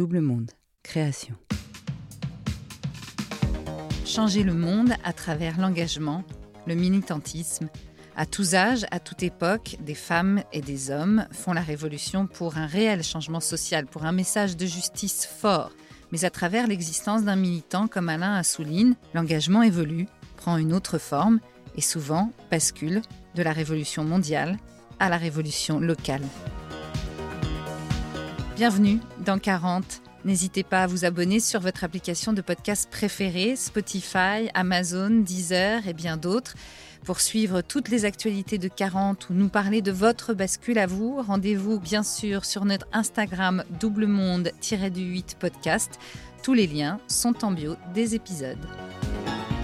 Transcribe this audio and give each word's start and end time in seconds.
Double 0.00 0.22
Monde, 0.22 0.52
création. 0.82 1.34
Changer 4.06 4.44
le 4.44 4.54
monde 4.54 4.94
à 5.04 5.12
travers 5.12 5.60
l'engagement, 5.60 6.24
le 6.66 6.74
militantisme. 6.74 7.68
À 8.16 8.24
tous 8.24 8.54
âges, 8.54 8.86
à 8.92 8.98
toute 8.98 9.22
époque, 9.22 9.76
des 9.84 9.94
femmes 9.94 10.42
et 10.54 10.62
des 10.62 10.90
hommes 10.90 11.26
font 11.32 11.52
la 11.52 11.60
révolution 11.60 12.26
pour 12.26 12.56
un 12.56 12.64
réel 12.64 13.02
changement 13.02 13.40
social, 13.40 13.84
pour 13.84 14.06
un 14.06 14.12
message 14.12 14.56
de 14.56 14.64
justice 14.64 15.26
fort. 15.26 15.70
Mais 16.12 16.24
à 16.24 16.30
travers 16.30 16.66
l'existence 16.66 17.24
d'un 17.24 17.36
militant 17.36 17.86
comme 17.86 18.08
Alain 18.08 18.36
Assouline, 18.36 18.96
l'engagement 19.12 19.62
évolue, 19.62 20.06
prend 20.38 20.56
une 20.56 20.72
autre 20.72 20.96
forme 20.96 21.40
et 21.76 21.82
souvent 21.82 22.32
bascule 22.50 23.02
de 23.34 23.42
la 23.42 23.52
révolution 23.52 24.02
mondiale 24.02 24.56
à 24.98 25.10
la 25.10 25.18
révolution 25.18 25.78
locale. 25.78 26.22
Bienvenue 28.60 28.98
dans 29.24 29.38
40. 29.38 30.02
N'hésitez 30.26 30.64
pas 30.64 30.82
à 30.82 30.86
vous 30.86 31.06
abonner 31.06 31.40
sur 31.40 31.60
votre 31.60 31.82
application 31.82 32.34
de 32.34 32.42
podcast 32.42 32.90
préférée, 32.90 33.56
Spotify, 33.56 34.50
Amazon, 34.52 35.08
Deezer 35.08 35.88
et 35.88 35.94
bien 35.94 36.18
d'autres. 36.18 36.52
Pour 37.06 37.22
suivre 37.22 37.62
toutes 37.62 37.88
les 37.88 38.04
actualités 38.04 38.58
de 38.58 38.68
40 38.68 39.30
ou 39.30 39.32
nous 39.32 39.48
parler 39.48 39.80
de 39.80 39.92
votre 39.92 40.34
bascule 40.34 40.78
à 40.78 40.86
vous, 40.86 41.22
rendez-vous 41.22 41.80
bien 41.80 42.02
sûr 42.02 42.44
sur 42.44 42.66
notre 42.66 42.86
Instagram 42.92 43.64
double 43.80 44.06
monde-du-8 44.06 45.36
podcast. 45.38 45.98
Tous 46.42 46.52
les 46.52 46.66
liens 46.66 47.00
sont 47.08 47.46
en 47.46 47.52
bio 47.52 47.76
des 47.94 48.14
épisodes. 48.14 48.58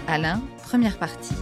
Alain, 0.08 0.40
première 0.62 0.98
partie. 0.98 1.34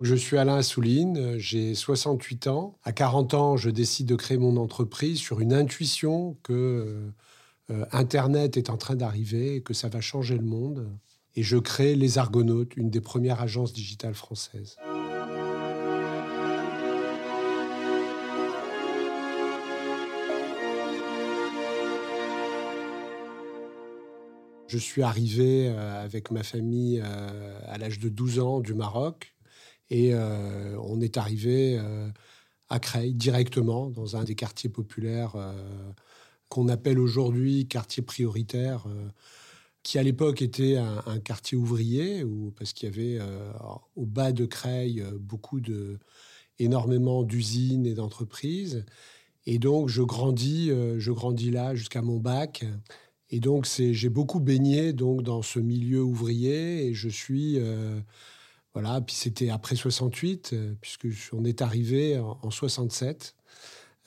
Je 0.00 0.14
suis 0.14 0.38
Alain 0.38 0.54
Assouline, 0.54 1.38
j'ai 1.38 1.74
68 1.74 2.46
ans. 2.46 2.78
À 2.84 2.92
40 2.92 3.34
ans, 3.34 3.56
je 3.56 3.68
décide 3.68 4.06
de 4.06 4.14
créer 4.14 4.38
mon 4.38 4.56
entreprise 4.56 5.18
sur 5.18 5.40
une 5.40 5.52
intuition 5.52 6.36
que 6.44 7.10
euh, 7.70 7.84
Internet 7.90 8.56
est 8.56 8.70
en 8.70 8.76
train 8.76 8.94
d'arriver 8.94 9.60
que 9.60 9.74
ça 9.74 9.88
va 9.88 10.00
changer 10.00 10.36
le 10.36 10.44
monde. 10.44 10.88
Et 11.34 11.42
je 11.42 11.56
crée 11.56 11.96
Les 11.96 12.16
Argonautes, 12.16 12.76
une 12.76 12.90
des 12.90 13.00
premières 13.00 13.42
agences 13.42 13.72
digitales 13.72 14.14
françaises. 14.14 14.76
Je 24.68 24.78
suis 24.78 25.02
arrivé 25.02 25.70
euh, 25.70 26.04
avec 26.04 26.30
ma 26.30 26.44
famille 26.44 27.02
euh, 27.04 27.58
à 27.66 27.78
l'âge 27.78 27.98
de 27.98 28.08
12 28.08 28.38
ans 28.38 28.60
du 28.60 28.74
Maroc. 28.74 29.34
Et 29.90 30.12
euh, 30.12 30.78
on 30.82 31.00
est 31.00 31.16
arrivé 31.16 31.78
euh, 31.78 32.08
à 32.68 32.78
Creil 32.78 33.14
directement, 33.14 33.90
dans 33.90 34.16
un 34.16 34.24
des 34.24 34.34
quartiers 34.34 34.70
populaires 34.70 35.34
euh, 35.36 35.52
qu'on 36.48 36.68
appelle 36.68 36.98
aujourd'hui 36.98 37.66
quartier 37.66 38.02
prioritaire 38.02 38.86
qui 39.82 39.98
à 39.98 40.02
l'époque 40.02 40.42
était 40.42 40.76
un, 40.76 41.18
quartier 41.20 41.56
ouvrier, 41.56 42.22
ou 42.24 42.52
parce 42.58 42.74
qu'il 42.74 42.88
y 42.88 42.92
avait 42.92 43.24
au 43.96 44.04
bas 44.04 44.32
de 44.32 44.44
Creil 44.44 45.02
beaucoup 45.18 45.60
énormément 46.58 47.22
d'usines 47.22 47.86
et 47.86 47.94
d'entreprises. 47.94 48.84
Et 49.46 49.58
donc 49.58 49.88
je 49.88 50.02
grandis, 50.02 50.70
je 50.98 51.12
grandis 51.12 51.50
là 51.50 51.74
jusqu'à 51.74 52.02
mon 52.02 52.18
bac. 52.18 52.66
Et 53.30 53.40
donc 53.40 53.66
j'ai 53.66 54.08
beaucoup 54.08 54.40
baigné 54.40 54.92
donc 54.92 55.22
dans 55.22 55.42
ce 55.42 55.58
milieu 55.58 56.02
ouvrier 56.02 56.86
et 56.86 56.94
je 56.94 57.08
suis 57.08 57.58
puis 59.04 59.14
c'était 59.14 59.50
après 59.50 59.76
68, 59.76 60.50
euh, 60.52 60.74
puisque 60.80 61.08
on 61.32 61.44
est 61.44 61.62
arrivé 61.62 62.18
en, 62.18 62.50
67. 62.50 63.34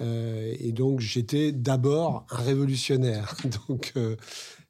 Euh, 0.01 0.55
et 0.59 0.71
donc 0.71 0.99
j'étais 0.99 1.51
d'abord 1.51 2.25
un 2.29 2.37
révolutionnaire. 2.37 3.35
Donc 3.67 3.93
euh, 3.97 4.15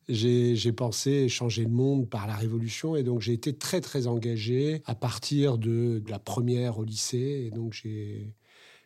j'ai 0.09 0.73
pensé 0.73 1.29
changer 1.29 1.63
le 1.63 1.69
monde 1.69 2.09
par 2.09 2.27
la 2.27 2.35
révolution 2.35 2.97
et 2.97 3.03
donc 3.03 3.21
j'ai 3.21 3.31
été 3.31 3.53
très 3.53 3.79
très 3.79 4.07
engagé 4.07 4.81
à 4.85 4.93
partir 4.93 5.57
de, 5.57 6.03
la 6.09 6.19
première 6.19 6.79
au 6.79 6.83
lycée. 6.83 7.45
Et 7.47 7.49
donc 7.49 7.81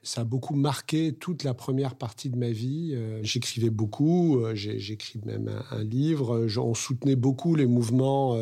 ça 0.03 0.21
a 0.21 0.23
beaucoup 0.23 0.53
marqué 0.53 1.13
toute 1.13 1.43
la 1.43 1.55
première 1.55 1.95
partie 1.95 2.29
de 2.29 2.37
ma 2.37 2.51
vie. 2.51 2.95
J'écrivais 3.23 3.71
beaucoup, 3.71 4.39
j'écris 4.53 5.19
même 5.25 5.49
un, 5.71 5.83
livre. 5.83 6.45
On 6.59 6.75
soutenait 6.75 7.15
beaucoup 7.15 7.55
les 7.55 7.65
mouvements 7.65 8.37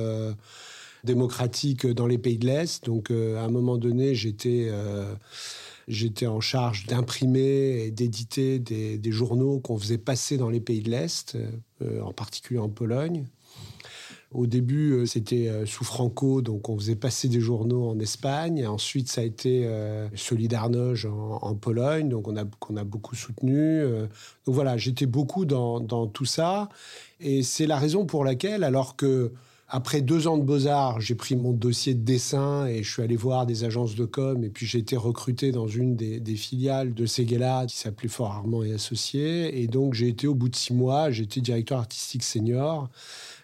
démocratique 1.04 1.86
dans 1.86 2.08
les 2.08 2.18
pays 2.18 2.38
de 2.38 2.48
l'Est. 2.48 2.86
Donc, 2.86 3.12
euh, 3.12 3.38
à 3.38 3.44
un 3.44 3.50
moment 3.50 3.78
donné, 3.78 4.16
j'étais 4.16 4.68
euh, 4.70 5.14
j'étais 5.88 6.28
en 6.28 6.40
charge 6.40 6.86
d'imprimer 6.88 7.84
et 7.86 7.92
d'éditer 7.92 8.60
des, 8.60 9.12
journaux 9.12 9.60
qu'on 9.60 9.78
faisait 9.78 9.98
passer 9.98 10.38
dans 10.38 10.50
les 10.50 10.62
pays 10.62 10.82
de 10.82 10.90
l'Est, 10.90 11.38
euh, 11.82 12.02
en 12.02 12.14
particulier 12.14 12.60
en 12.60 12.70
Pologne. 12.70 13.26
Au 14.32 14.48
début, 14.48 15.06
c'était 15.06 15.52
sous 15.68 15.84
Franco, 15.84 16.42
donc 16.42 16.68
on 16.68 16.76
faisait 16.76 16.96
passer 16.96 17.28
des 17.28 17.40
journaux 17.40 17.88
en 17.88 18.00
Espagne. 18.00 18.66
Ensuite, 18.66 19.08
ça 19.08 19.22
a 19.22 19.24
été 19.24 19.70
Solidarność 20.16 21.06
en, 21.06 21.38
en, 21.40 21.54
Pologne, 21.54 22.10
donc 22.10 22.28
on 22.28 22.36
a, 22.36 22.44
qu'on 22.44 22.76
a 22.76 22.84
beaucoup 22.84 23.16
soutenu. 23.16 23.84
Donc 23.84 24.56
voilà, 24.56 24.76
j'étais 24.76 25.06
beaucoup 25.06 25.46
dans, 25.46 25.80
dans 25.80 26.08
tout 26.08 26.26
ça. 26.26 26.70
Et 27.20 27.44
c'est 27.44 27.68
la 27.68 27.78
raison 27.78 28.08
pour 28.08 28.26
laquelle, 28.26 28.64
alors 28.64 28.96
que 28.96 29.32
après 29.70 30.02
deux 30.02 30.28
ans 30.28 30.38
de 30.38 30.44
Beaux-Arts, 30.44 31.02
j'ai 31.02 31.16
pris 31.16 31.36
mon 31.36 31.52
dossier 31.52 31.94
de 31.94 32.04
dessin 32.04 32.68
et 32.68 32.84
je 32.84 32.92
suis 32.92 33.02
allé 33.02 33.16
voir 33.16 33.46
des 33.46 33.64
agences 33.64 33.96
de 33.96 34.06
com. 34.06 34.44
Et 34.44 34.50
puis 34.50 34.66
j'ai 34.66 34.80
été 34.80 34.96
recruté 34.96 35.52
dans 35.52 35.68
une 35.68 35.96
des, 35.96 36.36
filiales 36.36 36.94
de 36.94 37.06
Seguela 37.06 37.66
qui 37.68 37.78
s'appelait 37.78 38.10
Fort 38.10 38.32
Armand 38.32 38.64
et 38.64 38.74
Associés. 38.74 39.62
Et 39.62 39.68
donc 39.68 39.94
j'ai 39.94 40.10
été 40.10 40.28
au 40.28 40.36
bout 40.36 40.50
de 40.50 40.56
six 40.56 40.74
mois, 40.74 41.10
j'étais 41.12 41.42
directeur 41.42 41.80
artistique 41.80 42.24
senior. 42.24 42.90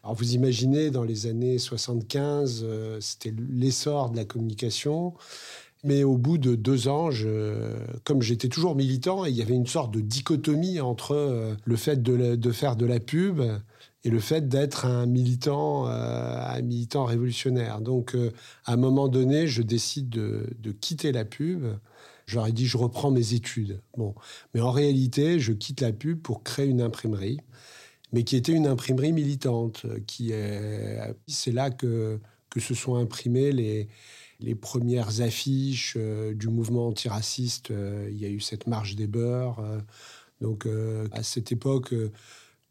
Alors 0.04 0.16
vous 0.16 0.36
imaginez, 0.36 0.92
dans 0.92 1.04
les 1.04 1.26
années 1.26 1.58
75, 1.58 2.62
euh, 2.64 2.98
c'était 3.02 3.34
l'essor 3.50 4.12
de 4.12 4.18
la 4.18 4.26
communication. 4.26 5.14
Mais 5.84 6.04
au 6.04 6.18
bout 6.18 6.38
de 6.38 6.56
deux 6.56 6.90
ans, 6.90 7.10
comme 8.04 8.22
j'étais 8.22 8.50
toujours 8.50 8.76
militant, 8.76 9.24
il 9.24 9.36
y 9.36 9.42
avait 9.42 9.54
une 9.56 9.68
sorte 9.68 9.94
de 9.94 10.02
dichotomie 10.02 10.82
entre 10.82 11.16
euh, 11.16 11.56
le 11.64 11.76
fait 11.78 12.04
de, 12.04 12.36
de 12.36 12.52
faire 12.52 12.76
de 12.76 12.86
la 12.86 13.00
pub 13.00 13.42
et 14.04 14.10
le 14.10 14.20
fait 14.20 14.48
d'être 14.48 14.86
un 14.86 15.06
militant, 15.06 15.88
euh, 15.88 15.92
un 15.92 16.62
militant 16.62 17.06
révolutionnaire. 17.06 17.82
Donc, 17.82 18.16
euh, 18.16 18.32
à 18.66 18.74
un 18.74 18.78
moment 18.78 19.08
donné, 19.08 19.48
je 19.48 19.62
décide 19.62 20.10
de, 20.10 20.72
quitter 20.80 21.12
la 21.12 21.26
pub. 21.26 21.66
J'aurais 22.26 22.52
dit, 22.52 22.66
je 22.66 22.78
reprends 22.78 23.12
mes 23.12 23.34
études. 23.34 23.82
Bon, 23.98 24.16
mais 24.54 24.62
en 24.62 24.72
réalité, 24.72 25.40
je 25.40 25.52
quitte 25.52 25.82
la 25.82 25.92
pub 25.92 26.22
pour 26.22 26.44
créer 26.44 26.68
une 26.68 26.82
imprimerie, 26.82 27.40
mais 28.14 28.24
qui 28.24 28.36
était 28.36 28.54
une 28.54 28.68
imprimerie 28.68 29.14
militante. 29.14 29.86
Qui 30.06 30.32
est, 30.32 31.00
c'est 31.28 31.52
là 31.52 31.70
que 31.72 32.20
que 32.50 32.60
se 32.60 32.74
sont 32.74 32.96
imprimées 32.96 33.52
les 33.52 33.88
les 34.40 34.56
premières 34.56 35.22
affiches 35.22 35.96
euh, 35.98 36.34
du 36.34 36.48
mouvement 36.48 36.88
antiraciste. 36.88 37.70
il 38.10 38.18
y 38.18 38.26
a 38.26 38.30
eu 38.30 38.40
cette 38.40 38.68
marche 38.68 38.96
des 38.96 39.08
beurs. 39.08 39.62
donc, 40.42 40.68
à 41.12 41.24
cette 41.24 41.52
époque 41.52 41.94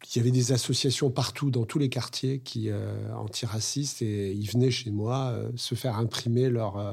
il 0.06 0.16
y 0.16 0.20
avait 0.20 0.30
des 0.30 0.52
associations 0.52 1.10
partout 1.10 1.50
dans 1.50 1.64
tous 1.64 1.78
les 1.78 1.88
quartiers 1.88 2.38
qui 2.38 2.70
euh, 2.70 3.12
antiracistes 3.14 4.00
et 4.02 4.32
ils 4.32 4.48
venaient 4.48 4.70
chez 4.70 4.90
moi 4.90 5.32
euh, 5.32 5.50
se 5.56 5.74
faire 5.74 5.96
imprimer 5.96 6.48
leurs 6.50 6.78
euh, 6.78 6.92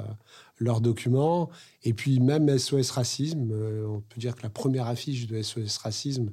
leurs 0.58 0.82
documents 0.82 1.50
et 1.84 1.94
puis 1.94 2.20
même 2.20 2.58
SOS 2.58 2.92
racisme 2.92 3.52
on 3.88 4.00
peut 4.00 4.20
dire 4.20 4.36
que 4.36 4.44
la 4.44 4.50
première 4.50 4.88
affiche 4.88 5.28
de 5.28 5.42
SOS 5.42 5.78
racisme 5.78 6.32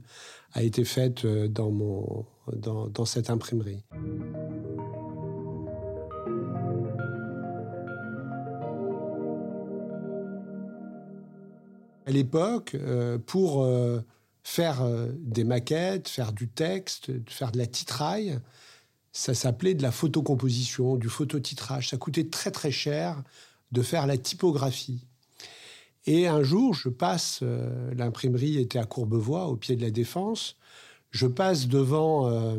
a 0.53 0.63
été 0.63 0.85
faite 0.85 1.27
dans 1.27 1.71
mon 1.71 2.25
dans, 2.53 2.87
dans 2.89 3.05
cette 3.05 3.31
imprimerie. 3.31 3.83
À 12.07 12.11
l'époque, 12.11 12.77
pour 13.27 13.67
faire 14.43 14.83
euh, 14.83 15.09
des 15.19 15.45
maquettes, 15.45 16.09
faire 16.09 16.33
du 16.33 16.49
texte, 16.49 17.11
faire 17.29 17.53
de 17.53 17.59
la 17.59 17.67
titraille. 17.67 18.39
Ça 19.13 19.35
s'appelait 19.35 19.75
de 19.75 19.83
la 19.83 19.93
photocomposition, 19.93 20.97
du 20.97 21.09
phototitrage. 21.09 21.91
Ça 21.91 21.97
coûtait 21.97 22.29
très 22.29 22.51
très 22.51 22.71
cher 22.71 23.23
de 23.73 23.83
faire 23.83 24.07
la 24.07 24.17
typographie. 24.17 25.07
Et 26.07 26.27
un 26.27 26.43
jour, 26.43 26.75
je 26.75 26.89
passe, 26.89 27.41
euh, 27.43 27.93
l'imprimerie 27.95 28.59
était 28.59 28.79
à 28.79 28.85
Courbevoie, 28.85 29.47
au 29.47 29.57
pied 29.57 29.77
de 29.77 29.83
la 29.83 29.91
Défense. 29.91 30.57
Je 31.11 31.27
passe 31.27 31.69
devant 31.69 32.29
euh, 32.29 32.57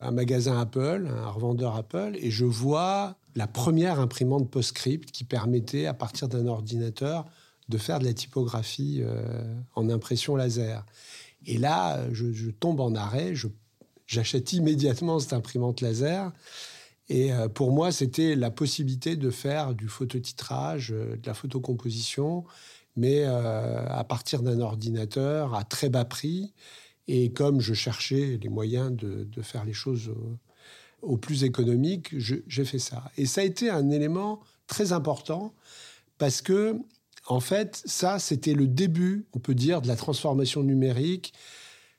un 0.00 0.10
magasin 0.12 0.58
Apple, 0.58 1.08
un 1.10 1.28
revendeur 1.28 1.76
Apple, 1.76 2.16
et 2.18 2.30
je 2.30 2.44
vois 2.44 3.16
la 3.34 3.46
première 3.46 4.00
imprimante 4.00 4.48
PostScript 4.50 5.10
qui 5.10 5.24
permettait, 5.24 5.86
à 5.86 5.92
partir 5.92 6.28
d'un 6.28 6.46
ordinateur, 6.46 7.26
de 7.68 7.78
faire 7.78 7.98
de 7.98 8.04
la 8.04 8.12
typographie 8.12 9.02
en 9.74 9.90
impression 9.90 10.36
laser. 10.36 10.84
Et 11.46 11.58
là, 11.58 12.00
je, 12.12 12.50
tombe 12.50 12.80
en 12.80 12.94
arrêt, 12.94 13.34
j'achète 14.06 14.52
immédiatement 14.52 15.18
cette 15.18 15.32
imprimante 15.32 15.80
laser. 15.80 16.32
Et 17.08 17.32
euh, 17.32 17.48
pour 17.48 17.72
moi, 17.72 17.92
c'était 17.92 18.34
la 18.34 18.50
possibilité 18.50 19.16
de 19.16 19.30
faire 19.30 19.74
du 19.74 19.88
phototitrage, 19.88 20.92
euh, 20.92 21.16
de 21.16 21.26
la 21.26 21.34
photocomposition, 21.34 22.44
mais 22.96 23.22
euh, 23.24 23.86
à 23.88 24.04
partir 24.04 24.42
d'un 24.42 24.60
ordinateur 24.60 25.54
à 25.54 25.64
très 25.64 25.88
bas 25.88 26.04
prix. 26.04 26.52
Et 27.08 27.32
comme 27.32 27.60
je 27.60 27.74
cherchais 27.74 28.38
les 28.42 28.48
moyens 28.48 28.90
de, 28.90 29.42
faire 29.42 29.64
les 29.64 29.72
choses 29.72 30.10
au, 31.02 31.16
plus 31.16 31.44
économique, 31.44 32.16
j'ai 32.18 32.64
fait 32.64 32.80
ça. 32.80 33.12
Et 33.16 33.26
ça 33.26 33.42
a 33.42 33.44
été 33.44 33.70
un 33.70 33.90
élément 33.90 34.40
très 34.66 34.92
important 34.92 35.54
parce 36.18 36.42
que, 36.42 36.76
en 37.26 37.40
fait, 37.40 37.82
ça, 37.84 38.18
c'était 38.18 38.54
le 38.54 38.66
début, 38.66 39.26
on 39.32 39.38
peut 39.38 39.54
dire, 39.54 39.82
de 39.82 39.88
la 39.88 39.96
transformation 39.96 40.62
numérique 40.62 41.32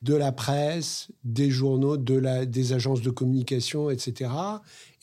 de 0.02 0.14
la 0.14 0.32
presse, 0.32 1.08
des 1.24 1.50
journaux, 1.50 1.98
de 1.98 2.46
des 2.46 2.74
agences 2.74 3.02
de 3.02 3.10
communication, 3.10 3.90
etc. 3.90 4.32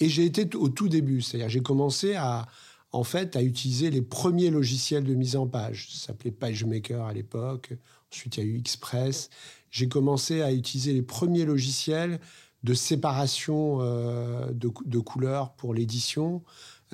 Et 0.01 0.09
j'ai 0.09 0.25
été 0.25 0.55
au 0.57 0.69
tout 0.69 0.89
début, 0.89 1.21
c'est-à-dire 1.21 1.49
j'ai 1.49 1.63
commencé 1.63 2.15
à, 2.15 2.47
en 2.93 3.05
fait, 3.05 3.37
à 3.37 3.43
utiliser 3.43 3.91
les 3.91 4.03
premiers 4.03 4.51
logiciels 4.51 5.05
de 5.05 5.15
mise 5.15 5.37
en 5.37 5.47
page. 5.47 5.89
Ça 5.91 6.07
s'appelait 6.07 6.31
PageMaker 6.31 7.05
à 7.05 7.13
l'époque. 7.13 7.73
Ensuite, 8.13 8.37
il 8.37 8.45
y 8.45 8.47
a 8.47 8.51
eu 8.51 8.59
Express. 8.59 9.31
J'ai 9.71 9.89
commencé 9.89 10.43
à 10.43 10.53
utiliser 10.53 10.93
les 10.93 11.03
premiers 11.03 11.45
logiciels 11.45 12.21
de 12.63 12.73
séparation 12.73 13.79
euh, 13.81 14.51
de, 14.53 14.99
couleurs 14.99 15.53
pour 15.55 15.75
l'édition, 15.75 16.43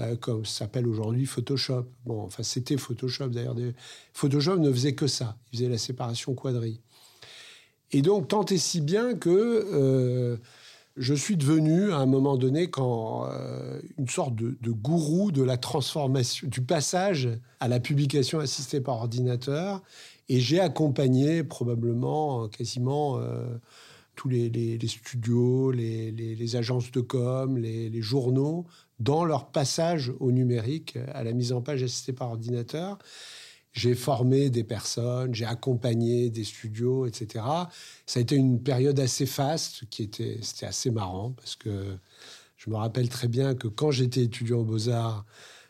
euh, 0.00 0.16
comme 0.16 0.44
s'appelle 0.44 0.86
aujourd'hui 0.86 1.26
Photoshop. 1.26 1.86
Bon, 2.06 2.22
enfin, 2.22 2.42
c'était 2.42 2.76
Photoshop 2.76 3.28
d'ailleurs. 3.28 3.56
Photoshop 4.12 4.56
ne 4.56 4.72
faisait 4.72 4.94
que 4.94 5.06
ça. 5.06 5.36
Il 5.52 5.58
faisait 5.58 5.68
la 5.68 5.78
séparation 5.78 6.34
quadrille. 6.34 6.80
Et 7.92 8.02
donc, 8.02 8.28
tant 8.28 8.44
et 8.44 8.56
si 8.56 8.80
bien 8.80 9.14
que 9.14 9.30
euh, 9.30 10.36
je 10.96 11.12
suis 11.12 11.36
devenu, 11.36 11.92
à 11.92 11.98
un 11.98 12.06
moment 12.06 12.36
donné, 12.36 12.70
quand, 12.70 13.28
euh, 13.30 13.80
une 13.98 14.08
sorte 14.08 14.34
de, 14.36 14.70
gourou 14.70 15.32
de 15.32 15.42
la 15.42 15.56
transformation, 15.56 16.48
du 16.48 16.62
passage 16.62 17.28
à 17.58 17.68
la 17.68 17.80
publication 17.80 18.38
assistée 18.38 18.80
par 18.80 18.96
ordinateur. 18.96 19.82
Et 20.28 20.38
j'ai 20.38 20.60
accompagné 20.60 21.42
probablement 21.42 22.48
quasiment 22.48 23.20
tous 24.20 24.28
les, 24.28 24.78
studios, 24.86 25.70
les, 25.70 26.56
agences 26.56 26.90
de 26.90 27.00
com, 27.00 27.56
les, 27.56 28.02
journaux, 28.02 28.66
dans 29.00 29.24
leur 29.24 29.50
passage 29.50 30.12
au 30.20 30.30
numérique, 30.30 30.98
à 31.12 31.24
la 31.24 31.32
mise 31.32 31.52
en 31.52 31.62
page 31.62 31.82
assistée 31.82 32.12
par 32.12 32.30
ordinateur. 32.30 32.98
J'ai 33.72 33.94
formé 33.94 34.50
des 34.50 34.64
personnes, 34.64 35.34
j'ai 35.34 35.46
accompagné 35.46 36.28
des 36.28 36.44
studios, 36.44 37.06
etc. 37.06 37.44
Ça 38.04 38.18
a 38.18 38.20
été 38.20 38.36
une 38.36 38.62
période 38.62 38.98
assez 39.00 39.26
faste, 39.26 39.84
qui 39.90 40.02
était, 40.02 40.38
c'était 40.42 40.66
assez 40.66 40.90
marrant 40.90 41.30
parce 41.32 41.56
que 41.56 41.96
je 42.56 42.68
me 42.68 42.76
rappelle 42.76 43.08
très 43.08 43.28
bien 43.28 43.54
que 43.54 43.68
quand 43.68 43.90
j'étais 43.90 44.24
étudiant 44.24 44.58
aux 44.58 44.64
Beaux-Arts, 44.64 45.24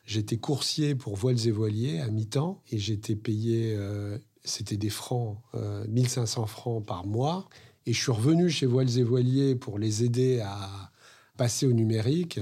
j'étais 0.06 0.38
coursier 0.38 0.94
pour 0.94 1.14
Voiles 1.14 1.46
et 1.46 1.50
Voiliers 1.50 2.00
à 2.00 2.08
mi-temps 2.08 2.62
et 2.72 2.78
j'étais 2.78 3.16
payé, 3.16 3.74
euh, 3.76 4.18
c'était 4.44 4.78
des 4.78 4.90
francs, 4.90 5.38
1500 5.88 6.42
euh, 6.42 6.46
francs 6.46 6.84
par 6.84 7.06
mois. 7.06 7.48
Et 7.86 7.92
je 7.92 8.00
suis 8.00 8.12
revenu 8.12 8.50
chez 8.50 8.66
Voiles 8.66 8.98
et 8.98 9.02
Voiliers 9.02 9.54
pour 9.54 9.78
les 9.78 10.04
aider 10.04 10.40
à 10.40 10.90
passer 11.36 11.66
au 11.66 11.72
numérique 11.72 12.40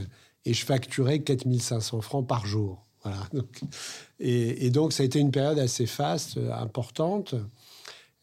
et 0.49 0.55
je 0.55 0.65
facturais 0.65 1.19
4500 1.19 2.01
francs 2.01 2.27
par 2.27 2.47
jour. 2.47 2.87
Voilà. 3.05 3.29
et, 4.19 4.71
donc, 4.71 4.95
ça 4.95 5.03
a 5.03 5.07
été 5.07 5.19
une 5.19 5.31
période 5.31 5.59
assez 5.59 5.85
faste, 5.85 6.39
euh, 6.39 6.51
importante, 6.55 7.35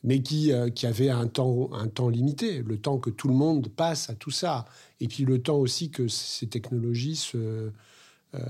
mais 0.04 0.24
qui, 0.24 0.52
euh, 0.52 0.72
qui 0.72 0.88
avait 0.88 1.12
un 1.12 1.28
temps, 1.28 1.70
un 1.72 1.88
temps 1.88 2.10
limité, 2.10 2.64
le 2.64 2.80
temps 2.80 2.98
que 2.98 3.12
tout 3.12 3.28
le 3.28 3.36
monde 3.36 3.68
passe 3.70 4.10
à 4.10 4.16
tout 4.16 4.32
ça. 4.32 4.66
Et 5.00 5.08
puis 5.08 5.24
le 5.24 5.40
temps 5.40 5.58
aussi 5.58 5.92
que 5.92 6.08
ces 6.08 6.48
technologies 6.48 7.16
se. 7.16 7.38
Euh, 7.38 7.72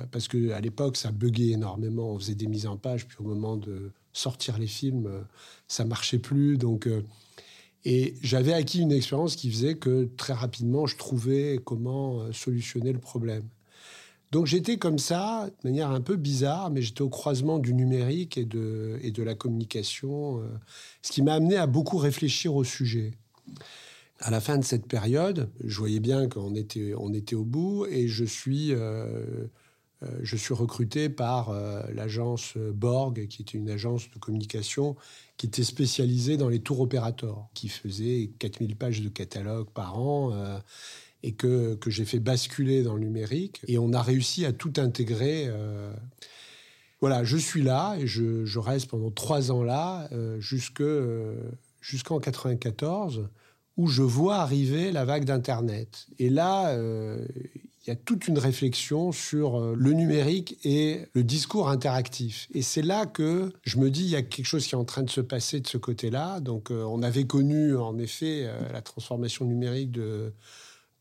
parce 0.09 0.29
qu'à 0.29 0.61
l'époque, 0.61 0.95
ça 0.95 1.11
buguait 1.11 1.49
énormément. 1.49 2.13
On 2.13 2.19
faisait 2.19 2.33
des 2.33 2.47
mises 2.47 2.67
en 2.67 2.77
page, 2.77 3.05
puis 3.05 3.17
au 3.19 3.23
moment 3.23 3.57
de 3.57 3.91
sortir 4.13 4.57
les 4.57 4.67
films, 4.67 5.09
ça 5.67 5.83
marchait 5.83 6.19
plus. 6.19 6.57
Donc. 6.57 6.87
Et 7.87 8.15
j'avais 8.23 8.53
acquis 8.53 8.79
une 8.79 8.91
expérience 8.91 9.35
qui 9.35 9.51
faisait 9.51 9.75
que 9.75 10.09
très 10.17 10.33
rapidement, 10.33 10.87
je 10.87 10.97
trouvais 10.97 11.59
comment 11.63 12.31
solutionner 12.33 12.91
le 12.91 12.97
problème. 12.97 13.43
Donc 14.35 14.47
j'étais 14.47 14.75
comme 14.75 14.99
ça, 14.99 15.49
de 15.63 15.69
manière 15.69 15.91
un 15.91 16.01
peu 16.01 16.17
bizarre, 16.17 16.69
mais 16.69 16.81
j'étais 16.81 17.03
au 17.03 17.07
croisement 17.07 17.57
du 17.57 17.73
numérique 17.73 18.37
et 18.37 18.43
de, 18.43 19.23
la 19.23 19.33
communication, 19.33 20.41
euh, 20.41 20.47
ce 21.01 21.13
qui 21.13 21.21
m'a 21.21 21.35
amené 21.35 21.55
à 21.55 21.67
beaucoup 21.67 21.95
réfléchir 21.95 22.53
au 22.53 22.65
sujet. 22.65 23.13
À 24.19 24.31
la 24.31 24.41
fin 24.41 24.57
de 24.57 24.65
cette 24.65 24.87
période, 24.87 25.49
je 25.63 25.77
voyais 25.77 26.01
bien 26.01 26.27
qu'on 26.27 26.53
était, 26.53 26.93
au 26.93 27.45
bout 27.45 27.85
et 27.85 28.09
je 28.09 28.25
suis, 28.25 28.73
euh, 28.73 29.45
euh, 30.03 30.37
recruté 30.49 31.07
par 31.07 31.53
l'agence 31.93 32.57
Borg, 32.57 33.27
qui 33.27 33.43
était 33.43 33.57
une 33.57 33.69
agence 33.69 34.11
de 34.11 34.19
communication 34.19 34.97
qui 35.37 35.45
était 35.45 35.63
spécialisée 35.63 36.35
dans 36.35 36.49
les 36.49 36.59
tours 36.59 36.81
opérateurs, 36.81 37.47
qui 37.53 37.69
faisait 37.69 38.31
4000 38.39 38.75
pages 38.75 39.01
de 39.01 39.07
catalogue 39.07 39.69
par 39.69 39.97
an 39.97 40.59
et 41.25 41.31
que, 41.31 41.77
j'ai 41.87 42.05
fait 42.05 42.19
basculer 42.19 42.83
dans 42.83 42.93
le 42.93 42.99
numérique. 42.99 43.61
Et 43.67 43.79
on 43.79 43.93
a 43.93 44.01
réussi 44.01 44.45
à 44.45 44.53
tout 44.53 44.73
intégrer. 44.77 45.45
Euh, 45.47 45.91
voilà, 47.01 47.23
je 47.23 47.35
suis 47.35 47.63
là 47.63 47.95
et 47.99 48.05
je, 48.05 48.45
je 48.45 48.59
reste 48.59 48.89
pendant 48.89 49.09
trois 49.09 49.51
ans 49.51 49.63
là, 49.63 50.07
euh, 50.11 50.39
jusque, 50.39 50.81
euh, 50.81 51.35
jusqu'en 51.81 52.19
94, 52.19 53.27
où 53.75 53.87
je 53.87 54.03
vois 54.03 54.37
arriver 54.37 54.91
la 54.91 55.03
vague 55.03 55.25
d'Internet. 55.25 56.05
Et 56.19 56.29
là, 56.29 56.77
il 56.77 57.89
y 57.89 57.91
a 57.91 57.95
toute 57.95 58.27
une 58.27 58.39
réflexion 58.39 59.11
sur 59.11 59.75
le 59.75 59.91
numérique 59.91 60.57
et 60.63 61.01
le 61.13 61.23
discours 61.23 61.69
interactif. 61.69 62.47
Et 62.53 62.61
c'est 62.61 62.81
là 62.81 63.05
que 63.05 63.51
je 63.63 63.77
me 63.77 63.89
dis, 63.91 64.03
il 64.03 64.09
y 64.09 64.15
a 64.15 64.21
quelque 64.21 64.45
chose 64.45 64.65
qui 64.65 64.75
est 64.75 64.77
en 64.77 64.85
train 64.85 65.03
de 65.03 65.09
se 65.09 65.19
passer 65.19 65.59
de 65.59 65.67
ce 65.67 65.77
côté-là. 65.77 66.39
Donc, 66.39 66.69
on 66.71 67.03
avait 67.03 67.25
connu, 67.25 67.75
en 67.75 67.97
effet, 67.97 68.49
la 68.71 68.81
transformation 68.81 69.43
numérique 69.43 69.91
de 69.91 70.31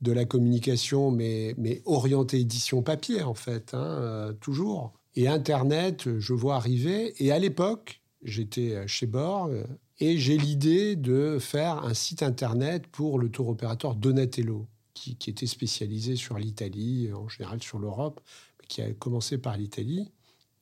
de 0.05 0.13
la 0.13 0.25
communication, 0.25 1.11
mais, 1.11 1.57
orientée 1.87 2.39
édition 2.39 2.83
papier, 2.83 3.23
en 3.23 3.35
fait, 3.35 3.75
hein, 3.75 3.83
euh, 3.83 4.33
toujours. 4.35 4.93
Et 5.17 5.27
Internet, 5.27 6.19
je 6.19 6.33
vois 6.35 6.57
arriver. 6.57 7.15
Et 7.25 7.33
à 7.33 7.39
l'époque, 7.39 8.03
j'étais 8.23 8.87
chez 8.87 9.07
Borg 9.07 9.65
et 9.99 10.19
j'ai 10.19 10.37
l'idée 10.37 10.97
de 10.97 11.39
faire 11.41 11.85
un 11.85 11.95
site 11.95 12.23
Internet 12.23 12.87
pour 12.89 13.19
le 13.19 13.31
tour 13.31 13.49
opérateur 13.49 13.95
Donatello, 13.95 14.67
qui, 14.93 15.17
qui 15.17 15.31
était 15.31 15.47
spécialisé 15.47 16.17
sur 16.17 16.39
l'Italie, 16.39 17.11
en 17.13 17.29
général 17.29 17.63
sur 17.63 17.79
l'Europe, 17.79 18.21
mais 18.61 18.67
qui 18.67 18.83
a 18.83 18.93
commencé 18.93 19.39
par 19.39 19.57
l'Italie. 19.57 20.11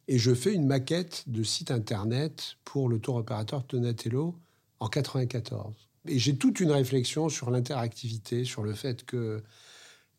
Et 0.09 0.19
je 0.19 0.35
fais 0.35 0.53
une 0.53 0.67
maquette 0.67 1.25
de 1.27 1.43
site 1.43 1.71
Internet 1.71 2.57
pour 2.65 2.89
le 2.89 2.99
tour 2.99 3.17
opérateur 3.17 3.65
Donatello 3.69 4.35
en 4.81 4.89
94. 4.89 5.92
Et 6.09 6.19
j'ai 6.19 6.37
toute 6.37 6.61
une 6.61 6.71
réflexion 6.71 7.29
sur 7.29 7.51
l'interactivité, 7.51 8.45
sur 8.45 8.63
le 8.63 8.75
fait 8.75 9.05
que 9.05 9.43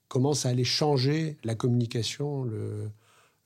comment 0.07 0.33
ça 0.33 0.49
allait 0.49 0.63
changer 0.63 1.37
la 1.43 1.55
communication, 1.55 2.43
le, 2.43 2.89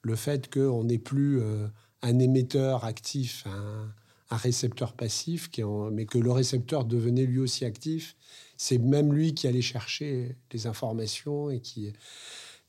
le 0.01 0.15
fait 0.15 0.51
qu'on 0.53 0.84
n'est 0.84 1.00
plus 1.00 1.41
euh, 1.41 1.67
un 2.01 2.20
émetteur 2.20 2.86
actif, 2.86 3.46
un, 3.48 3.91
un 4.29 4.38
récepteur 4.38 4.94
passif, 4.94 5.50
mais 5.91 6.06
que 6.06 6.17
le 6.17 6.32
récepteur 6.32 6.86
devenait 6.86 7.25
lui 7.25 7.39
aussi 7.39 7.65
actif. 7.65 8.15
C'est 8.58 8.77
même 8.77 9.13
lui 9.13 9.34
qui 9.34 9.48
allait 9.48 9.62
chercher 9.62 10.36
les 10.51 10.67
informations 10.67 11.50
et 11.50 11.62
qui, 11.62 11.94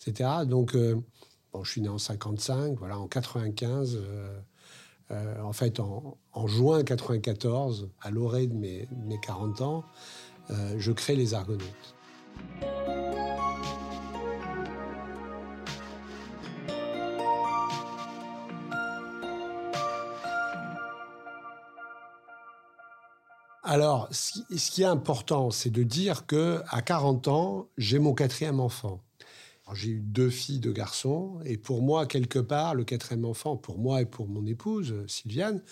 etc. 0.00 0.30
Donc, 0.46 0.74
euh, 0.74 0.96
bon, 1.52 1.64
je 1.64 1.72
suis 1.72 1.80
né 1.80 1.88
en 1.88 1.98
55, 1.98 2.78
voilà, 2.78 2.98
en 2.98 3.08
95. 3.08 3.96
Euh, 3.96 4.38
en 5.10 5.52
fait, 5.52 5.80
en, 5.80 6.46
juin 6.46 6.82
94, 6.84 7.90
à 8.00 8.10
l'orée 8.10 8.46
de 8.46 8.54
mes, 8.54 8.88
40 9.22 9.60
ans, 9.62 9.84
euh, 10.50 10.74
je 10.78 10.92
crée 10.92 11.16
les 11.16 11.34
Argonautes. 11.34 11.94
Alors, 23.62 24.08
ce 24.10 24.70
qui 24.70 24.82
est 24.82 24.86
important, 24.86 25.50
c'est 25.50 25.68
de 25.68 25.82
dire 25.82 26.24
que 26.26 26.62
à 26.70 26.80
40 26.80 27.28
ans, 27.28 27.66
j'ai 27.76 27.98
mon 27.98 28.14
quatrième 28.14 28.60
enfant. 28.60 29.02
J'ai 29.74 29.90
eu 29.90 30.00
deux 30.00 30.30
filles, 30.30 30.60
deux 30.60 30.72
garçons, 30.72 31.38
et 31.44 31.56
pour 31.56 31.82
moi, 31.82 32.06
quelque 32.06 32.38
part, 32.38 32.74
le 32.74 32.84
quatrième 32.84 33.24
enfant, 33.24 33.56
pour 33.56 33.78
moi 33.78 34.02
et 34.02 34.06
pour 34.06 34.28
mon 34.28 34.46
épouse, 34.46 34.94
Sylviane, 35.06 35.62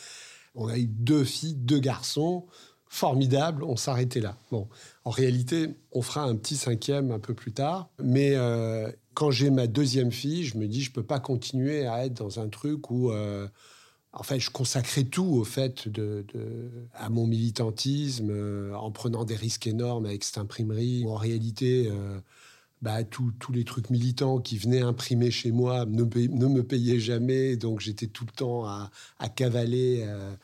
on 0.54 0.68
a 0.68 0.78
eu 0.78 0.86
deux 0.86 1.24
filles, 1.24 1.54
deux 1.54 1.78
garçons, 1.78 2.46
formidables, 2.88 3.64
on 3.64 3.76
s'arrêtait 3.76 4.20
là. 4.20 4.36
Bon, 4.50 4.68
en 5.04 5.10
réalité, 5.10 5.74
on 5.92 6.02
fera 6.02 6.22
un 6.24 6.36
petit 6.36 6.56
cinquième 6.56 7.10
un 7.10 7.18
peu 7.18 7.34
plus 7.34 7.52
tard, 7.52 7.90
mais 8.02 8.32
euh, 8.34 8.90
quand 9.14 9.30
j'ai 9.30 9.50
ma 9.50 9.66
deuxième 9.66 10.12
fille, 10.12 10.44
je 10.44 10.56
me 10.56 10.66
dis, 10.66 10.82
je 10.82 10.92
peux 10.92 11.02
pas 11.02 11.20
continuer 11.20 11.86
à 11.86 12.06
être 12.06 12.14
dans 12.14 12.40
un 12.40 12.48
truc 12.48 12.90
où... 12.90 13.10
Euh, 13.10 13.48
en 14.18 14.22
fait, 14.22 14.40
je 14.40 14.48
consacrais 14.48 15.04
tout 15.04 15.26
au 15.26 15.44
fait 15.44 15.88
de, 15.88 16.24
à 16.94 17.10
mon 17.10 17.26
militantisme, 17.26 18.30
euh, 18.30 18.72
en 18.72 18.90
prenant 18.90 19.26
des 19.26 19.36
risques 19.36 19.66
énormes 19.66 20.06
avec 20.06 20.24
cette 20.24 20.38
imprimerie. 20.38 21.04
En 21.06 21.16
réalité, 21.16 21.90
bah, 22.82 23.04
tous 23.04 23.32
les 23.52 23.64
trucs 23.64 23.90
militants 23.90 24.38
qui 24.38 24.58
venaient 24.58 24.82
imprimer 24.82 25.30
chez 25.30 25.50
moi 25.50 25.86
ne, 25.86 26.04
me 26.04 26.62
payaient 26.62 27.00
jamais, 27.00 27.56
donc 27.56 27.80
j'étais 27.80 28.06
tout 28.06 28.24
le 28.26 28.32
temps 28.32 28.66
à, 28.66 28.90
cavaler, 29.34 30.04
euh, 30.06 30.34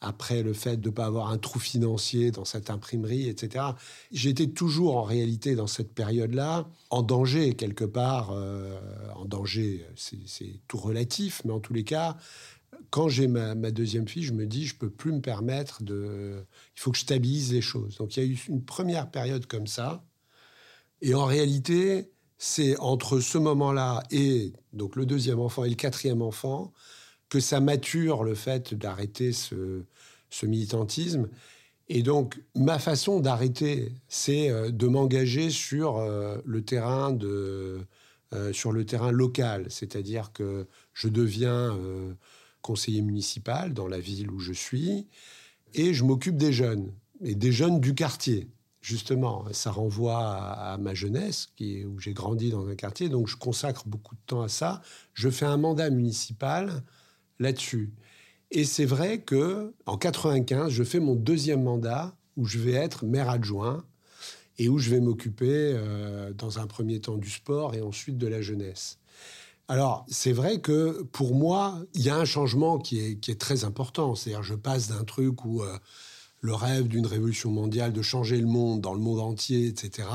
après 0.00 0.42
le 0.42 0.52
fait 0.52 0.78
de 0.78 0.88
ne 0.88 0.94
pas 0.94 1.06
avoir 1.06 1.30
un 1.30 1.38
trou 1.38 1.58
financier 1.58 2.30
dans 2.30 2.44
cette 2.44 2.70
imprimerie, 2.70 3.28
etc. 3.28 3.66
J'étais 4.10 4.48
toujours 4.48 4.96
en 4.96 5.02
réalité 5.02 5.54
dans 5.54 5.66
cette 5.66 5.94
période-là 5.94 6.66
en 6.90 7.02
danger 7.02 7.54
quelque 7.54 7.84
part, 7.84 8.30
euh, 8.32 8.78
en 9.14 9.24
danger, 9.24 9.86
c'est 9.96 10.60
tout 10.68 10.78
relatif, 10.78 11.42
mais 11.44 11.52
en 11.52 11.60
tous 11.60 11.72
les 11.72 11.84
cas, 11.84 12.16
quand 12.90 13.08
j'ai 13.08 13.28
ma, 13.28 13.54
deuxième 13.70 14.08
fille, 14.08 14.22
je 14.22 14.32
me 14.32 14.46
dis, 14.46 14.66
je 14.66 14.74
peux 14.74 14.90
plus 14.90 15.12
me 15.12 15.20
permettre 15.20 15.82
de... 15.82 16.44
Il 16.76 16.80
faut 16.80 16.90
que 16.90 16.98
je 16.98 17.02
stabilise 17.02 17.52
les 17.52 17.60
choses. 17.60 17.96
Donc 17.96 18.16
il 18.16 18.22
y 18.22 18.26
a 18.26 18.28
eu 18.28 18.38
une 18.48 18.64
première 18.64 19.10
période 19.10 19.46
comme 19.46 19.66
ça. 19.66 20.04
Et 21.02 21.14
en 21.14 21.26
réalité, 21.26 22.10
c'est 22.38 22.78
entre 22.78 23.20
ce 23.20 23.36
moment-là 23.36 24.02
et 24.10 24.52
donc 24.72 24.96
le 24.96 25.04
deuxième 25.04 25.40
enfant 25.40 25.64
et 25.64 25.68
le 25.68 25.74
quatrième 25.74 26.22
enfant 26.22 26.72
que 27.28 27.40
ça 27.40 27.60
mature 27.60 28.24
le 28.24 28.34
fait 28.34 28.74
d'arrêter 28.74 29.32
ce, 29.32 29.84
militantisme. 30.42 31.28
Et 31.88 32.02
donc, 32.02 32.40
ma 32.54 32.78
façon 32.78 33.20
d'arrêter, 33.20 33.92
c'est 34.08 34.50
euh, 34.50 34.70
de 34.70 34.86
m'engager 34.86 35.50
sur 35.50 35.98
euh, 35.98 36.38
le 36.44 36.64
terrain 36.64 37.12
de, 37.12 37.80
euh, 38.32 38.52
sur 38.52 38.72
le 38.72 38.86
terrain 38.86 39.10
local, 39.10 39.66
c'est-à-dire 39.68 40.32
que 40.32 40.66
je 40.94 41.08
deviens 41.08 41.78
conseiller 42.60 43.02
municipal 43.02 43.74
dans 43.74 43.88
la 43.88 43.98
ville 43.98 44.30
où 44.30 44.38
je 44.38 44.52
suis 44.52 45.08
et 45.74 45.94
je 45.94 46.04
m'occupe 46.04 46.36
des 46.36 46.52
jeunes 46.52 46.92
et 47.22 47.34
des 47.34 47.50
jeunes 47.50 47.80
du 47.80 47.94
quartier. 47.94 48.48
Justement, 48.82 49.44
ça 49.52 49.70
renvoie 49.70 50.18
à, 50.18 50.76
ma 50.76 50.92
jeunesse, 50.92 51.50
où 51.60 52.00
j'ai 52.00 52.12
grandi 52.12 52.50
dans 52.50 52.66
un 52.66 52.74
quartier, 52.74 53.08
donc 53.08 53.28
je 53.28 53.36
consacre 53.36 53.84
beaucoup 53.86 54.16
de 54.16 54.20
temps 54.26 54.42
à 54.42 54.48
ça. 54.48 54.82
Je 55.14 55.30
fais 55.30 55.46
un 55.46 55.56
mandat 55.56 55.88
municipal 55.88 56.82
là-dessus. 57.38 57.94
Et 58.50 58.64
c'est 58.64 58.84
vrai 58.84 59.20
que 59.20 59.72
en 59.86 59.96
95, 59.96 60.72
je 60.72 60.82
fais 60.82 60.98
mon 60.98 61.14
deuxième 61.14 61.62
mandat 61.62 62.16
où 62.36 62.44
je 62.44 62.58
vais 62.58 62.72
être 62.72 63.06
maire 63.06 63.30
adjoint 63.30 63.84
et 64.58 64.68
où 64.68 64.78
je 64.78 64.90
vais 64.90 65.00
m'occuper 65.00 65.72
euh, 65.74 66.32
dans 66.32 66.58
un 66.58 66.66
premier 66.66 67.00
temps 67.00 67.16
du 67.16 67.30
sport 67.30 67.76
et 67.76 67.82
ensuite 67.82 68.18
de 68.18 68.26
la 68.26 68.42
jeunesse. 68.42 68.98
Alors, 69.68 70.04
c'est 70.08 70.32
vrai 70.32 70.60
que 70.60 71.02
pour 71.12 71.36
moi, 71.36 71.80
il 71.94 72.02
y 72.02 72.10
a 72.10 72.16
un 72.16 72.24
changement 72.24 72.78
qui 72.78 72.98
est, 72.98 73.16
qui 73.20 73.30
est 73.30 73.40
très 73.40 73.64
important. 73.64 74.16
C'est-à-dire, 74.16 74.42
je 74.42 74.54
passe 74.54 74.88
d'un 74.88 75.04
truc 75.04 75.44
où 75.44 75.62
euh, 75.62 75.78
le 76.42 76.54
rêve 76.54 76.88
d'une 76.88 77.06
révolution 77.06 77.50
mondiale, 77.50 77.92
de 77.92 78.02
changer 78.02 78.38
le 78.38 78.48
monde 78.48 78.80
dans 78.80 78.94
le 78.94 79.00
monde 79.00 79.20
entier, 79.20 79.68
etc., 79.68 80.08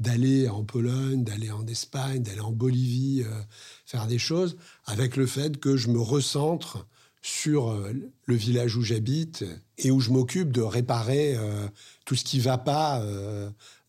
d'aller 0.00 0.48
en 0.48 0.64
Pologne, 0.64 1.22
d'aller 1.22 1.52
en 1.52 1.64
Espagne, 1.66 2.22
d'aller 2.22 2.40
en 2.40 2.50
Bolivie, 2.50 3.22
euh, 3.24 3.40
faire 3.86 4.08
des 4.08 4.18
choses, 4.18 4.56
avec 4.84 5.16
le 5.16 5.26
fait 5.26 5.58
que 5.58 5.76
je 5.76 5.88
me 5.88 6.00
recentre 6.00 6.86
sur 7.22 7.70
euh, 7.70 7.92
le 8.26 8.34
village 8.34 8.76
où 8.76 8.82
j'habite 8.82 9.44
et 9.78 9.92
où 9.92 10.00
je 10.00 10.10
m'occupe 10.10 10.50
de 10.50 10.60
réparer 10.60 11.36
euh, 11.36 11.68
tout 12.04 12.16
ce 12.16 12.24
qui 12.24 12.40
va 12.40 12.58
pas 12.58 13.00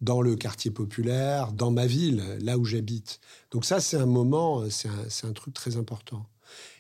dans 0.02 0.22
le 0.22 0.36
quartier 0.36 0.70
populaire, 0.70 1.52
dans 1.52 1.72
ma 1.72 1.88
ville, 1.88 2.24
là 2.42 2.60
où 2.60 2.66
j'habite. 2.66 3.20
Donc 3.50 3.66
ça, 3.66 3.80
c'est 3.80 3.98
un 3.98 4.06
moment, 4.06 4.70
c'est 4.70 4.88
un, 4.88 5.30
un, 5.30 5.34
truc 5.34 5.56
très 5.56 5.78
important. 5.78 6.28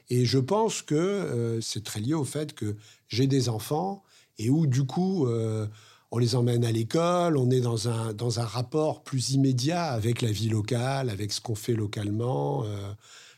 Et 0.10 0.26
je 0.26 0.38
pense 0.38 0.84
que 0.84 1.60
c'est 1.62 1.84
très 1.84 2.00
lié 2.00 2.14
au 2.14 2.24
fait 2.24 2.54
que 2.54 2.76
j'ai 3.08 3.26
des 3.26 3.50
enfants 3.50 4.04
et 4.38 4.50
où 4.50 4.68
du 4.68 4.86
coup 4.86 5.28
on 6.16 6.18
les 6.18 6.36
emmène 6.36 6.64
à 6.64 6.72
l'école, 6.72 7.36
on 7.36 7.50
est 7.50 7.60
dans 7.60 7.90
un, 7.90 8.14
dans 8.14 8.40
un 8.40 8.46
rapport 8.46 9.04
plus 9.04 9.32
immédiat 9.32 9.86
avec 9.88 10.22
la 10.22 10.32
vie 10.32 10.48
locale, 10.48 11.10
avec 11.10 11.34
ce 11.34 11.42
qu'on 11.42 11.56
fait 11.56 11.74
localement. 11.74 12.64
Euh, 12.64 12.94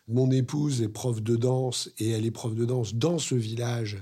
mon 0.07 0.29
épouse 0.29 0.83
est 0.83 0.87
prof 0.87 1.21
de 1.21 1.35
danse 1.35 1.89
et 1.97 2.11
elle 2.11 2.23
est 2.23 2.31
prof 2.31 2.53
de 2.53 2.65
danse 2.65 2.93
dans 2.93 3.17
ce 3.17 3.33
village. 3.33 3.97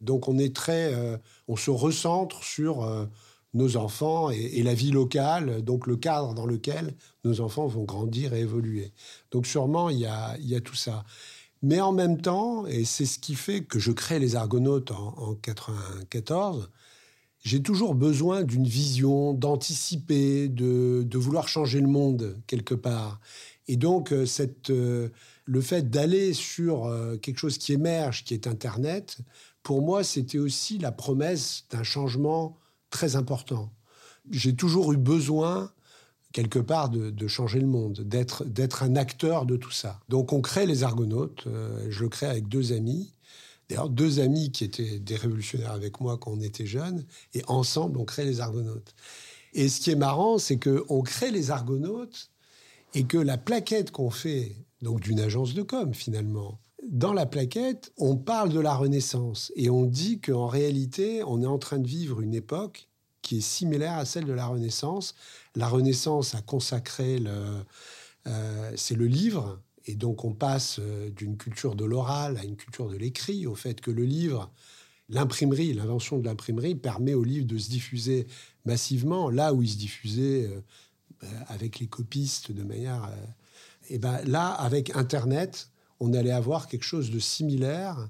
Donc 0.00 0.28
on 0.28 0.38
est 0.38 0.54
très, 0.54 0.94
euh, 0.94 1.16
on 1.48 1.56
se 1.56 1.72
recentre 1.72 2.44
sur 2.44 2.84
euh, 2.84 3.04
nos 3.52 3.76
enfants 3.76 4.30
et, 4.30 4.62
la 4.62 4.74
vie 4.74 4.92
locale, 4.92 5.62
donc 5.62 5.88
le 5.88 5.96
cadre 5.96 6.32
dans 6.32 6.46
lequel 6.46 6.94
nos 7.24 7.40
enfants 7.40 7.66
vont 7.66 7.82
grandir 7.82 8.32
et 8.32 8.40
évoluer. 8.40 8.92
Donc 9.32 9.44
sûrement 9.44 9.90
il 9.90 9.98
y 9.98 10.06
a, 10.06 10.36
il 10.38 10.48
y 10.48 10.54
a 10.54 10.60
tout 10.60 10.76
ça. 10.76 11.04
Mais 11.62 11.80
en 11.80 11.92
même 11.92 12.20
temps, 12.20 12.66
et 12.66 12.84
c'est 12.84 13.06
ce 13.06 13.18
qui 13.18 13.34
fait 13.34 13.62
que 13.62 13.78
je 13.78 13.92
crée 13.92 14.18
les 14.18 14.34
Argonautes 14.36 14.90
en, 14.92 15.14
en 15.18 15.34
94, 15.34 16.70
j'ai 17.42 17.62
toujours 17.62 17.94
besoin 17.94 18.42
d'une 18.42 18.66
vision, 18.66 19.32
d'anticiper, 19.32 20.48
de, 20.48 21.06
vouloir 21.14 21.48
changer 21.48 21.80
le 21.80 21.88
monde 21.88 22.38
quelque 22.46 22.74
part. 22.74 23.20
Et 23.66 23.76
donc, 23.76 24.12
euh, 24.12 24.26
euh, 24.70 25.08
le 25.46 25.60
fait 25.60 25.90
d'aller 25.90 26.34
sur 26.34 26.86
euh, 26.86 27.16
quelque 27.16 27.38
chose 27.38 27.56
qui 27.56 27.72
émerge, 27.72 28.24
qui 28.24 28.34
est 28.34 28.46
Internet, 28.46 29.18
pour 29.62 29.80
moi, 29.82 30.04
c'était 30.04 30.38
aussi 30.38 30.78
la 30.78 30.92
promesse 30.92 31.64
d'un 31.70 31.82
changement 31.82 32.58
très 32.90 33.16
important. 33.16 33.72
J'ai 34.30 34.54
toujours 34.54 34.92
eu 34.92 34.96
besoin, 34.96 35.72
quelque 36.32 36.58
part, 36.58 36.88
de, 36.88 37.28
changer 37.28 37.60
le 37.60 37.66
monde, 37.66 38.00
d'être, 38.00 38.82
un 38.82 38.96
acteur 38.96 39.46
de 39.46 39.56
tout 39.56 39.70
ça. 39.70 40.00
Donc, 40.08 40.32
on 40.32 40.40
crée 40.40 40.66
les 40.66 40.82
Argonautes. 40.84 41.46
je 41.88 42.02
le 42.02 42.08
crée 42.08 42.26
avec 42.26 42.48
deux 42.48 42.72
amis. 42.72 43.12
D'ailleurs, 43.68 43.88
deux 43.88 44.20
amis 44.20 44.50
qui 44.50 44.64
étaient 44.64 44.98
des 44.98 45.16
révolutionnaires 45.16 45.72
avec 45.72 46.00
moi 46.00 46.18
quand 46.18 46.32
on 46.32 46.40
était 46.40 46.66
jeunes, 46.66 47.04
et 47.34 47.42
ensemble, 47.46 47.98
on 47.98 48.04
crée 48.04 48.24
les 48.24 48.40
Argonautes. 48.40 48.94
Et 49.54 49.68
ce 49.68 49.80
qui 49.80 49.90
est 49.90 49.96
marrant, 49.96 50.38
c'est 50.38 50.58
qu'on 50.58 51.02
crée 51.02 51.30
les 51.30 51.50
Argonautes 51.50 52.30
et 52.94 53.04
que 53.04 53.18
la 53.18 53.38
plaquette 53.38 53.90
qu'on 53.90 54.10
fait, 54.10 54.56
donc 54.82 55.00
d'une 55.00 55.20
agence 55.20 55.54
de 55.54 55.62
com 55.62 55.94
finalement, 55.94 56.58
dans 56.88 57.12
la 57.12 57.26
plaquette, 57.26 57.92
on 57.98 58.16
parle 58.16 58.50
de 58.50 58.60
la 58.60 58.74
Renaissance 58.74 59.52
et 59.54 59.70
on 59.70 59.84
dit 59.84 60.20
qu'en 60.20 60.46
réalité, 60.46 61.22
on 61.24 61.42
est 61.42 61.46
en 61.46 61.58
train 61.58 61.78
de 61.78 61.86
vivre 61.86 62.20
une 62.20 62.34
époque 62.34 62.88
qui 63.22 63.38
est 63.38 63.42
similaire 63.42 63.98
à 63.98 64.04
celle 64.04 64.24
de 64.24 64.32
la 64.32 64.46
Renaissance. 64.46 65.14
La 65.54 65.68
Renaissance 65.68 66.34
a 66.34 66.42
consacré 66.42 67.18
le, 67.18 67.64
euh, 68.26 68.72
c'est 68.76 68.96
le 68.96 69.06
livre 69.06 69.60
et 69.86 69.94
donc 69.94 70.24
on 70.24 70.32
passe 70.32 70.78
euh, 70.78 71.10
d'une 71.10 71.36
culture 71.36 71.74
de 71.74 71.84
l'oral 71.84 72.36
à 72.36 72.44
une 72.44 72.56
culture 72.56 72.88
de 72.88 72.96
l'écrit, 72.96 73.46
au 73.46 73.54
fait 73.54 73.80
que 73.80 73.90
le 73.90 74.04
livre, 74.04 74.50
l'imprimerie, 75.08 75.72
l'invention 75.72 76.18
de 76.18 76.24
l'imprimerie 76.24 76.74
permet 76.74 77.14
au 77.14 77.24
livre 77.24 77.46
de 77.46 77.58
se 77.58 77.70
diffuser 77.70 78.26
massivement, 78.64 79.30
là 79.30 79.54
où 79.54 79.62
il 79.62 79.68
se 79.68 79.78
diffusait 79.78 80.46
euh, 80.46 81.26
avec 81.48 81.78
les 81.78 81.86
copistes 81.86 82.52
de 82.52 82.62
manière... 82.62 83.10
et 83.88 83.98
ben 83.98 84.22
là, 84.24 84.48
avec 84.48 84.96
Internet, 84.96 85.70
on 85.98 86.14
allait 86.14 86.30
avoir 86.30 86.66
quelque 86.66 86.84
chose 86.84 87.10
de 87.10 87.18
similaire, 87.18 88.08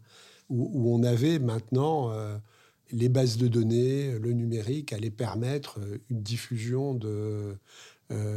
où, 0.49 0.95
on 0.95 1.02
avait 1.02 1.38
maintenant 1.38 2.12
les 2.93 3.09
bases 3.09 3.37
de 3.37 3.49
données, 3.49 4.19
le 4.19 4.33
numérique 4.33 4.93
allait 4.93 5.11
permettre 5.11 5.79
une 6.11 6.23
diffusion 6.23 6.95
de, 6.95 7.57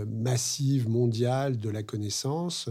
massive, 0.08 0.88
mondiale 0.90 1.58
de 1.58 1.70
la 1.70 1.84
connaissance. 1.84 2.70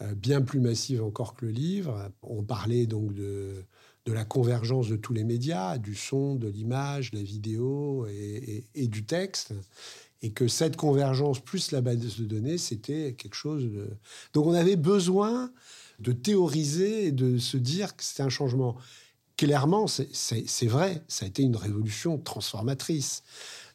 Euh, 0.00 0.14
bien 0.14 0.42
plus 0.42 0.60
massive 0.60 1.02
encore 1.02 1.34
que 1.34 1.44
le 1.44 1.50
livre. 1.50 2.10
On 2.22 2.42
parlait 2.44 2.86
donc 2.86 3.14
de, 3.14 3.64
la 4.06 4.24
convergence 4.24 4.88
de 4.88 4.96
tous 4.96 5.12
les 5.12 5.24
médias, 5.24 5.76
du 5.76 5.94
son, 5.94 6.34
de 6.34 6.48
l'image, 6.48 7.10
de 7.10 7.18
la 7.18 7.22
vidéo 7.22 8.06
et, 8.06 8.86
du 8.86 9.04
texte. 9.04 9.52
Et 10.22 10.30
que 10.30 10.48
cette 10.48 10.76
convergence 10.76 11.40
plus 11.40 11.72
la 11.72 11.82
base 11.82 12.18
de 12.18 12.24
données, 12.24 12.56
c'était 12.56 13.12
quelque 13.12 13.34
chose. 13.34 13.68
Donc 14.32 14.46
on 14.46 14.54
avait 14.54 14.76
besoin 14.76 15.52
de 15.98 16.12
théoriser 16.12 17.08
et 17.08 17.12
de 17.12 17.36
se 17.36 17.58
dire 17.58 17.96
que 17.96 18.02
c'était 18.02 18.22
un 18.22 18.30
changement. 18.30 18.76
Clairement, 19.38 19.86
c'est 19.86 20.66
vrai, 20.66 21.00
ça 21.06 21.24
a 21.24 21.28
été 21.28 21.44
une 21.44 21.54
révolution 21.54 22.18
transformatrice. 22.18 23.22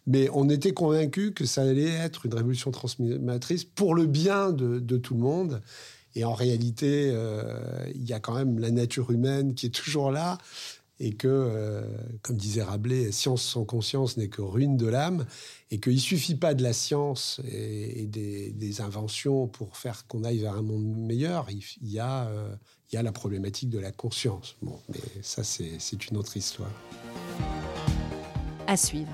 Mais 0.05 0.27
on 0.33 0.49
était 0.49 0.73
convaincu 0.73 1.31
que 1.31 1.45
ça 1.45 1.61
allait 1.61 1.87
être 1.87 2.25
une 2.25 2.33
révolution 2.33 2.69
transformatrice 2.71 3.63
pour 3.63 3.95
le 3.95 4.05
bien 4.05 4.51
de, 4.51 4.97
tout 4.97 5.13
le 5.13 5.21
monde 5.21 5.61
et 6.15 6.25
en 6.25 6.33
réalité, 6.33 7.09
euh, 7.11 7.55
il 7.95 8.07
y 8.07 8.13
a 8.13 8.19
quand 8.19 8.35
même 8.35 8.59
la 8.59 8.71
nature 8.71 9.09
humaine 9.09 9.55
qui 9.55 9.67
est 9.67 9.73
toujours 9.73 10.11
là 10.11 10.37
et 10.99 11.13
que, 11.13 11.27
euh, 11.27 11.81
comme 12.21 12.37
disait 12.37 12.63
Rabelais, 12.63 13.11
science 13.11 13.43
sans 13.43 13.65
conscience 13.65 14.17
n'est 14.17 14.29
que 14.29 14.41
ruine 14.41 14.77
de 14.77 14.87
l'âme, 14.87 15.25
et 15.71 15.79
qu'il 15.79 15.95
ne 15.95 15.99
suffit 15.99 16.35
pas 16.35 16.53
de 16.53 16.63
la 16.63 16.73
science 16.73 17.41
et, 17.45 18.05
des, 18.05 18.81
inventions 18.81 19.47
pour 19.47 19.77
faire 19.77 20.07
qu'on 20.07 20.23
aille 20.23 20.39
vers 20.39 20.55
un 20.55 20.61
monde 20.61 20.85
meilleur, 20.85 21.47
il, 21.51 21.61
y 21.81 21.99
a, 21.99 22.27
euh, 22.27 22.55
il 22.91 22.95
y 22.95 22.97
a 22.97 23.03
la 23.03 23.11
problématique 23.11 23.69
de 23.69 23.79
la 23.79 23.91
conscience. 23.91 24.55
Bon, 24.61 24.79
mais 24.89 24.99
ça, 25.21 25.43
c'est 25.43 26.09
une 26.09 26.17
autre 26.17 26.35
histoire. 26.37 26.71
À 28.65 28.77
suivre. 28.77 29.11